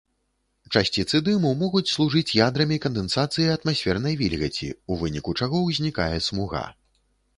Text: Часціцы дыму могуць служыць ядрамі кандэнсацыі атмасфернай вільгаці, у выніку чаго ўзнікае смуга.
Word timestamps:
Часціцы 0.79 1.19
дыму 1.27 1.51
могуць 1.63 1.89
служыць 1.95 2.35
ядрамі 2.39 2.77
кандэнсацыі 2.85 3.47
атмасфернай 3.57 4.19
вільгаці, 4.23 4.69
у 4.91 5.01
выніку 5.03 5.37
чаго 5.41 5.63
ўзнікае 5.67 6.15
смуга. 6.31 6.65